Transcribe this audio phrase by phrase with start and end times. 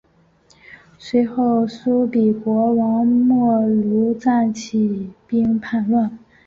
[0.97, 6.17] 随后苏毗国王没庐赞起兵叛乱。